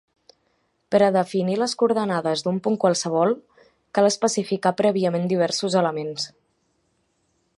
[0.93, 3.37] Per a definir les coordenades d'un punt qualsevol,
[3.99, 6.29] cal especificar prèviament diversos elements.